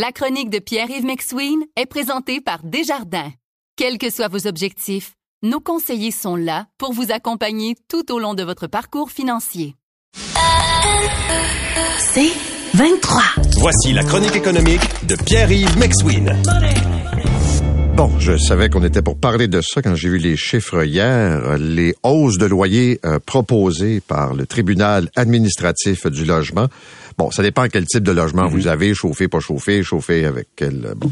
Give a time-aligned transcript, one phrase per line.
[0.00, 3.32] La chronique de Pierre-Yves McSween est présentée par Desjardins.
[3.74, 8.34] Quels que soient vos objectifs, nos conseillers sont là pour vous accompagner tout au long
[8.34, 9.74] de votre parcours financier.
[11.98, 12.30] C'est
[12.74, 13.22] 23.
[13.56, 16.32] Voici la chronique économique de Pierre-Yves McSween.
[17.96, 21.58] Bon, je savais qu'on était pour parler de ça quand j'ai vu les chiffres hier,
[21.58, 26.68] les hausses de loyer euh, proposées par le tribunal administratif du logement.
[27.18, 28.50] Bon, ça dépend quel type de logement Mhm.
[28.50, 30.86] vous avez, chauffé, pas chauffé, chauffé avec quel...
[30.86, 31.10] euh, Bon.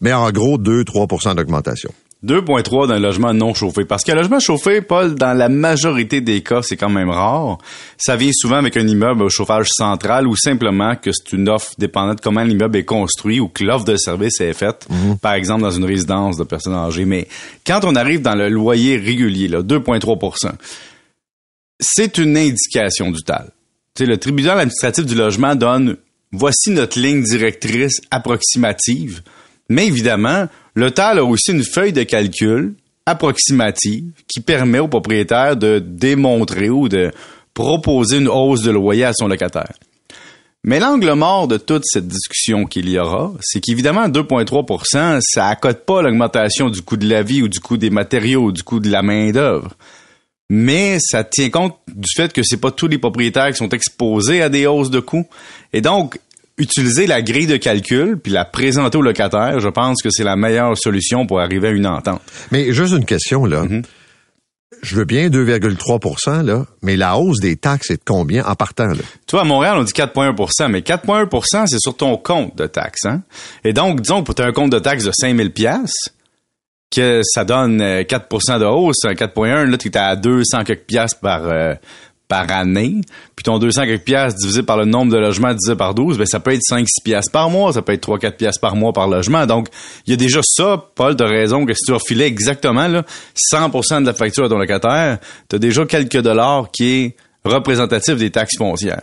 [0.00, 1.90] Mais en gros, 2-3% d'augmentation.
[2.24, 3.84] 2.3% d'un logement non chauffé.
[3.84, 7.58] Parce qu'un logement chauffé, Paul, dans la majorité des cas, c'est quand même rare.
[7.96, 11.72] Ça vient souvent avec un immeuble au chauffage central ou simplement que c'est une offre
[11.78, 14.88] dépendant de comment l'immeuble est construit ou que l'offre de service est faite,
[15.22, 17.04] par exemple dans une résidence de personnes âgées.
[17.04, 17.28] Mais
[17.64, 20.50] quand on arrive dans le loyer régulier, là, 2.3%
[21.80, 23.50] c'est une indication du TAL.
[24.00, 25.96] Le tribunal administratif du logement donne
[26.32, 29.22] voici notre ligne directrice approximative.
[29.68, 32.74] Mais évidemment, le TAL a aussi une feuille de calcul
[33.06, 37.10] approximative qui permet au propriétaire de démontrer ou de
[37.54, 39.72] proposer une hausse de loyer à son locataire.
[40.64, 45.84] Mais l'angle mort de toute cette discussion qu'il y aura, c'est qu'évidemment, 2,3% ça accote
[45.86, 48.80] pas l'augmentation du coût de la vie ou du coût des matériaux ou du coût
[48.80, 49.74] de la main-d'œuvre.
[50.50, 54.42] Mais ça tient compte du fait que c'est pas tous les propriétaires qui sont exposés
[54.42, 55.26] à des hausses de coûts.
[55.72, 56.18] Et donc,
[56.56, 60.36] utiliser la grille de calcul puis la présenter au locataire, je pense que c'est la
[60.36, 62.22] meilleure solution pour arriver à une entente.
[62.50, 63.62] Mais juste une question, là.
[63.62, 63.82] Mhm.
[64.80, 68.86] Je veux bien 2,3 là, mais la hausse des taxes est de combien en partant,
[68.86, 69.02] là?
[69.26, 73.06] Tu vois, à Montréal, on dit 4,1% mais 4,1% c'est sur ton compte de taxes.
[73.06, 73.22] Hein?
[73.64, 76.12] Et donc, disons, pour tu as un compte de taxes de 5000 pièces
[76.90, 80.84] que ça donne euh, 4% de hausse, un 4,1, là, tu es à 200 quelques
[80.84, 81.74] piastres par, euh,
[82.28, 83.00] par année.
[83.36, 86.26] Puis ton 200 quelques piastres divisé par le nombre de logements divisé par 12, ben,
[86.26, 89.08] ça peut être 5-6 piastres par mois, ça peut être 3-4 piastres par mois par
[89.08, 89.46] logement.
[89.46, 89.68] Donc,
[90.06, 94.00] il y a déjà ça, Paul, de raison que si tu refilais exactement là, 100
[94.00, 98.30] de la facture à ton locataire, tu as déjà quelques dollars qui est représentatif des
[98.30, 99.02] taxes foncières.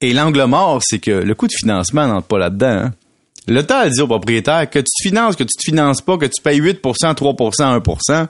[0.00, 2.84] Et l'angle mort, c'est que le coût de financement n'entre pas là-dedans.
[2.86, 2.92] hein.
[3.48, 6.26] Le temps dit au propriétaire que tu te finances, que tu te finances pas, que
[6.26, 8.28] tu payes 8% 3% 1%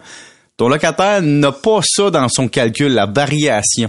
[0.60, 3.88] ton locataire n'a pas ça dans son calcul, la variation.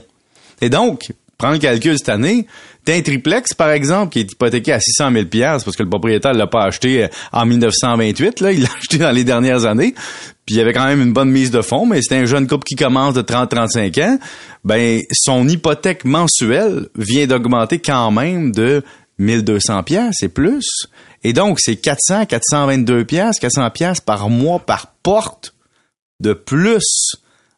[0.61, 2.47] Et donc, prends le calcul cette année,
[2.85, 6.31] t'as un triplex, par exemple, qui est hypothéqué à 600 000 parce que le propriétaire
[6.31, 9.93] l'a pas acheté euh, en 1928, là, il l'a acheté dans les dernières années,
[10.45, 12.47] puis il y avait quand même une bonne mise de fonds, mais c'était un jeune
[12.47, 14.17] couple qui commence de 30-35 ans,
[14.63, 18.81] ben, son hypothèque mensuelle vient d'augmenter quand même de
[19.17, 20.87] 1200 pièces et plus.
[21.23, 25.53] Et donc, c'est 400, 422 pièces, 400 pièces par mois par porte
[26.19, 26.83] de plus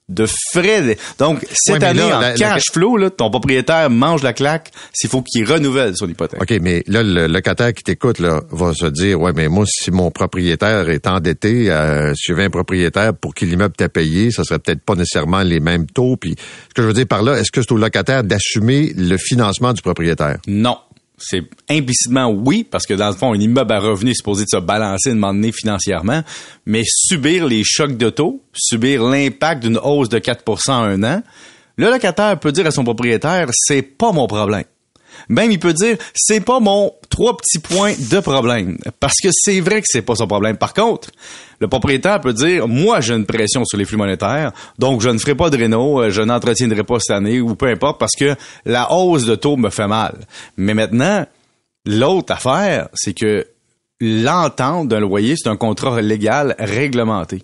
[0.10, 0.98] de frais.
[1.18, 4.34] Donc, cette Ouais, année, là, en la- la- cash flow, là, ton propriétaire mange la
[4.34, 6.42] claque s'il faut qu'il renouvelle son hypothèque.
[6.42, 9.92] OK, mais là, le locataire qui t'écoute là, va se dire, ouais, mais moi, si
[9.92, 14.44] mon propriétaire est endetté, euh, si j'avais un propriétaire pour qui l'immeuble t'a payé, ça
[14.44, 16.18] serait peut-être pas nécessairement les mêmes taux.
[16.18, 16.36] Puis,
[16.68, 19.72] ce que je veux dire par là, est-ce que c'est au locataire d'assumer le financement
[19.72, 20.38] du propriétaire?
[20.48, 20.78] Non.
[21.18, 24.50] C'est implicitement oui, parce que dans le fond, un immeuble à revenu est supposé de
[24.50, 26.22] se balancer un moment donné financièrement,
[26.66, 31.24] mais subir les chocs de taux, subir l'impact d'une hausse de 4 en un an,
[31.78, 34.66] le locataire peut dire à son propriétaire, c'est pas mon problème.
[35.30, 38.78] Même il peut dire, c'est pas mon trois petits points de problème.
[39.00, 40.58] Parce que c'est vrai que c'est pas son problème.
[40.58, 41.10] Par contre,
[41.60, 45.18] le propriétaire peut dire, moi, j'ai une pression sur les flux monétaires, donc je ne
[45.18, 48.36] ferai pas de réno, euh, je n'entretiendrai pas cette année, ou peu importe, parce que
[48.66, 50.16] la hausse de taux me fait mal.
[50.58, 51.26] Mais maintenant,
[51.86, 53.48] l'autre affaire, c'est que
[54.02, 57.44] l'entente d'un loyer, c'est un contrat légal réglementé.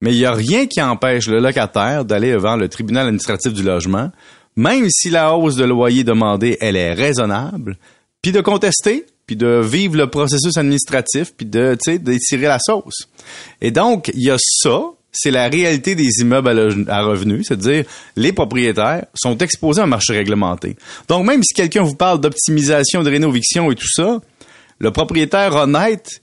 [0.00, 3.62] Mais il n'y a rien qui empêche le locataire d'aller devant le tribunal administratif du
[3.62, 4.10] logement,
[4.56, 7.76] même si la hausse de loyer demandée, elle est raisonnable,
[8.22, 13.08] puis de contester, puis de vivre le processus administratif, puis de, tu d'étirer la sauce.
[13.60, 14.82] Et donc, il y a ça,
[15.12, 17.84] c'est la réalité des immeubles à, à revenus, c'est-à-dire
[18.16, 20.76] les propriétaires sont exposés à un marché réglementé.
[21.08, 24.20] Donc, même si quelqu'un vous parle d'optimisation, de rénoviction et tout ça,
[24.78, 26.20] le propriétaire honnête,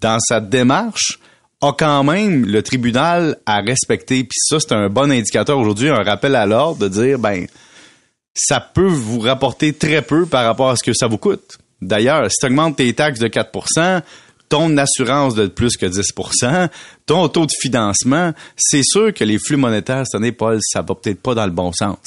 [0.00, 1.18] dans sa démarche,
[1.62, 4.24] a quand même le tribunal à respecter.
[4.24, 7.46] Puis ça, c'est un bon indicateur aujourd'hui, un rappel à l'ordre de dire, ben,
[8.34, 11.58] ça peut vous rapporter très peu par rapport à ce que ça vous coûte.
[11.80, 14.02] D'ailleurs, si tu augmentes tes taxes de 4%
[14.48, 16.68] ton assurance de plus que 10%
[17.04, 20.94] ton taux de financement, c'est sûr que les flux monétaires cette année, Paul, ça va
[20.94, 21.98] peut-être pas dans le bon sens.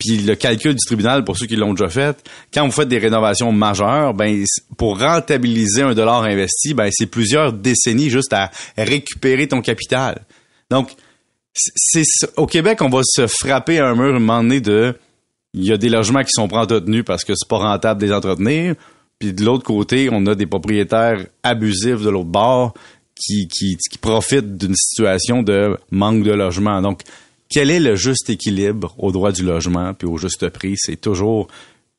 [0.00, 2.16] Puis le calcul du tribunal, pour ceux qui l'ont déjà fait,
[2.52, 4.44] quand vous faites des rénovations majeures, ben
[4.78, 10.22] pour rentabiliser un dollar investi, ben c'est plusieurs décennies juste à récupérer ton capital.
[10.70, 10.90] Donc,
[12.38, 14.96] au Québec, on va se frapper à un mur un moment donné de
[15.52, 18.06] il y a des logements qui sont pas entretenus parce que c'est pas rentable de
[18.06, 18.76] les entretenir.
[19.18, 22.72] Puis de l'autre côté, on a des propriétaires abusifs de l'autre bord
[23.14, 26.80] qui, qui, qui profitent d'une situation de manque de logement.
[26.80, 27.02] Donc,
[27.50, 30.74] quel est le juste équilibre au droit du logement puis au juste prix?
[30.76, 31.48] C'est toujours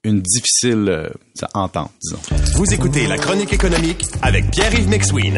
[0.04, 1.10] une difficile euh,
[1.54, 2.20] entente, disons.
[2.56, 5.38] Vous écoutez La Chronique économique avec Pierre-Yves McSween.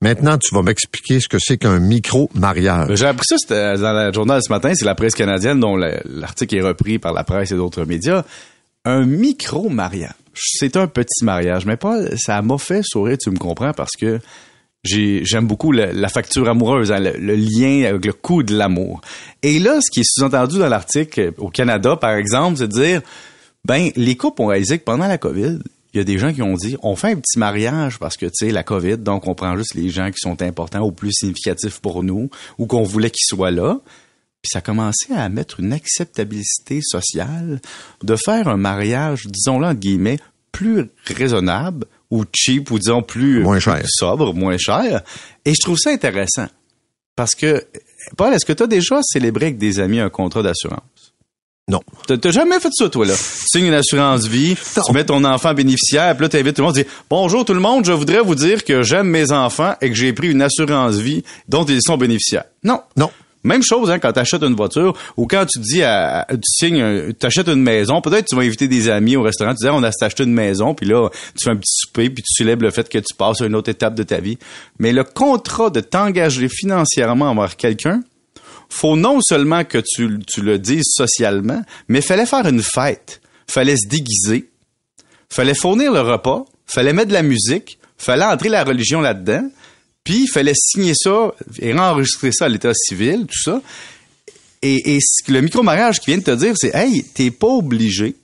[0.00, 2.94] Maintenant, tu vas m'expliquer ce que c'est qu'un micro-mariage.
[2.94, 6.54] J'ai appris ça dans le journal ce matin, c'est la presse canadienne dont le- l'article
[6.56, 8.22] est repris par la presse et d'autres médias.
[8.84, 10.12] Un micro-mariage.
[10.34, 14.20] C'est un petit mariage, mais pas ça m'a fait sourire, tu me comprends, parce que
[14.84, 19.00] j'ai j'aime beaucoup la facture amoureuse, hein, le, le lien avec le coût de l'amour.
[19.42, 23.00] Et là, ce qui est sous-entendu dans l'article au Canada, par exemple, c'est de dire,
[23.64, 25.58] ben, les couples ont réalisé que pendant la COVID,
[25.98, 28.26] il y a des gens qui ont dit, on fait un petit mariage parce que,
[28.26, 31.12] tu sais, la COVID, donc on prend juste les gens qui sont importants ou plus
[31.12, 33.80] significatifs pour nous ou qu'on voulait qu'ils soient là.
[34.40, 37.60] Puis ça a commencé à mettre une acceptabilité sociale
[38.04, 40.20] de faire un mariage, disons-le entre guillemets,
[40.52, 45.02] plus raisonnable ou cheap ou disons plus, Moins plus sobre, moins cher.
[45.44, 46.46] Et je trouve ça intéressant.
[47.16, 47.64] Parce que,
[48.16, 51.07] Paul, est-ce que tu as déjà célébré avec des amis un contrat d'assurance?
[51.68, 51.80] Non.
[52.06, 53.14] T'as jamais fait ça, toi, là?
[53.14, 56.66] Tu signes une assurance vie, tu mets ton enfant bénéficiaire, puis là, t'invites tout le
[56.68, 59.74] monde, tu dis, bonjour tout le monde, je voudrais vous dire que j'aime mes enfants
[59.82, 62.44] et que j'ai pris une assurance vie dont ils sont bénéficiaires.
[62.64, 62.80] Non.
[62.96, 63.10] Non.
[63.44, 66.40] Même chose hein, quand tu achètes une voiture ou quand tu dis à, à- tu
[66.44, 69.68] signes tu achètes une maison, peut-être tu vas inviter des amis au restaurant, tu dis
[69.68, 72.34] Ah, on a acheté une maison puis là tu fais un petit souper puis tu
[72.34, 74.38] célèbres le fait que tu passes à une autre étape de ta vie.
[74.80, 78.00] Mais le contrat de t'engager financièrement envers quelqu'un,
[78.68, 83.88] faut non seulement que tu, le dises socialement, mais fallait faire une fête, fallait se
[83.88, 84.50] déguiser,
[85.28, 89.48] fallait fournir le repas, fallait mettre de la musique, fallait entrer la religion là-dedans,
[90.04, 93.60] puis fallait signer ça et enregistrer ça à l'état civil, tout ça.
[94.62, 97.46] Et, et ce que le micro-mariage qui vient de te dire, c'est Hey, t'es pas
[97.46, 98.16] obligé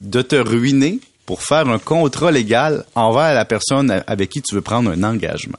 [0.00, 4.62] de te ruiner pour faire un contrat légal envers la personne avec qui tu veux
[4.62, 5.58] prendre un engagement.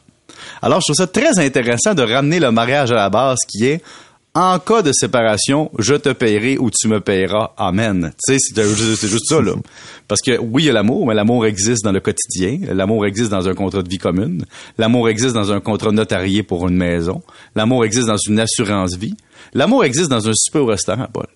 [0.62, 3.81] Alors, je trouve ça très intéressant de ramener le mariage à la base qui est
[4.33, 7.51] en cas de séparation, je te paierai ou tu me paieras.
[7.57, 8.13] Amen.
[8.25, 9.53] Tu sais, c'est juste, ça, là.
[10.07, 12.59] Parce que oui, il y a l'amour, mais l'amour existe dans le quotidien.
[12.74, 14.45] L'amour existe dans un contrat de vie commune.
[14.77, 17.21] L'amour existe dans un contrat notarié pour une maison.
[17.56, 19.15] L'amour existe dans une assurance vie.
[19.53, 21.27] L'amour existe dans un super au restaurant, Paul.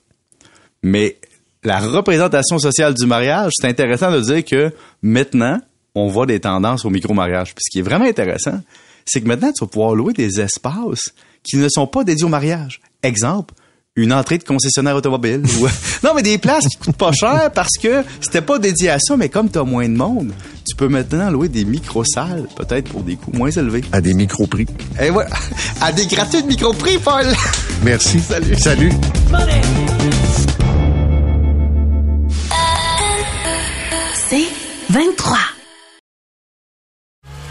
[0.82, 1.18] Mais
[1.66, 4.72] la représentation sociale du mariage, c'est intéressant de dire que
[5.02, 5.60] maintenant,
[5.96, 7.54] on voit des tendances au micro-mariage.
[7.56, 8.62] Puis ce qui est vraiment intéressant,
[9.08, 11.14] c'est que maintenant, tu vas pouvoir louer des espaces
[11.44, 12.80] qui ne sont pas dédiés au mariage.
[13.04, 13.54] Exemple,
[13.96, 15.44] une entrée de concessionnaire automobile.
[15.62, 15.68] ou-
[16.04, 19.16] non, mais des places qui coûtent pas cher parce que c'était pas dédié à ça,
[19.16, 20.34] mais comme tu as moins de monde,
[20.68, 23.84] tu peux maintenant louer des micro-salles, peut-être pour des coûts moins élevés.
[23.92, 24.66] À des micro-prix.
[25.00, 25.30] Et voilà,
[25.82, 27.26] à des gratuits de micro-prix, Paul!
[27.84, 28.20] Merci.
[28.20, 28.56] Salut.
[28.58, 28.92] Salut.
[34.30, 34.48] C'est
[34.90, 35.38] 23.